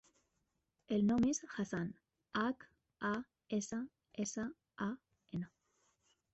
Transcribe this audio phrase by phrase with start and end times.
[0.95, 1.91] El nom és Hassan:
[2.45, 2.67] hac,
[3.11, 3.13] a,
[3.61, 3.81] essa,
[4.27, 4.51] essa,
[4.91, 4.93] a,
[5.41, 5.55] ena.